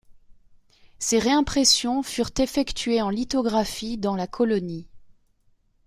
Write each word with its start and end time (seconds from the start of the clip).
Ses 0.97 1.19
réimpressions 1.19 2.01
furent 2.01 2.31
effectuées 2.39 3.03
en 3.03 3.11
lithographie 3.11 3.99
dans 3.99 4.15
la 4.15 4.25
colonie. 4.25 4.87